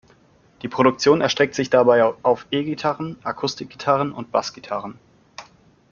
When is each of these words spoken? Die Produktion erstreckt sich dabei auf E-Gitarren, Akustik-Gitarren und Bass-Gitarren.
Die 0.63 0.67
Produktion 0.67 1.21
erstreckt 1.21 1.53
sich 1.53 1.69
dabei 1.69 2.03
auf 2.23 2.47
E-Gitarren, 2.49 3.19
Akustik-Gitarren 3.21 4.13
und 4.13 4.31
Bass-Gitarren. 4.31 4.97